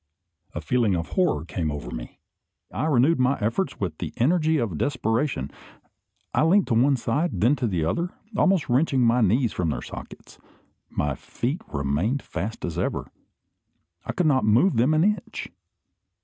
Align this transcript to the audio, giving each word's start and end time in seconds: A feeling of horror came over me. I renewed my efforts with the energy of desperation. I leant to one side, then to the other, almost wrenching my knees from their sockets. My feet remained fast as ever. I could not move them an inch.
A 0.55 0.61
feeling 0.61 0.95
of 0.95 1.09
horror 1.09 1.45
came 1.45 1.69
over 1.69 1.91
me. 1.91 2.17
I 2.71 2.87
renewed 2.87 3.19
my 3.19 3.37
efforts 3.39 3.79
with 3.79 3.99
the 3.99 4.13
energy 4.17 4.57
of 4.57 4.79
desperation. 4.79 5.51
I 6.33 6.41
leant 6.41 6.67
to 6.69 6.73
one 6.73 6.95
side, 6.95 7.39
then 7.39 7.55
to 7.57 7.67
the 7.67 7.85
other, 7.85 8.09
almost 8.35 8.67
wrenching 8.67 9.01
my 9.01 9.21
knees 9.21 9.53
from 9.53 9.69
their 9.69 9.83
sockets. 9.83 10.39
My 10.89 11.13
feet 11.13 11.61
remained 11.71 12.23
fast 12.23 12.65
as 12.65 12.79
ever. 12.79 13.11
I 14.03 14.11
could 14.13 14.25
not 14.25 14.43
move 14.43 14.77
them 14.77 14.95
an 14.95 15.03
inch. 15.03 15.49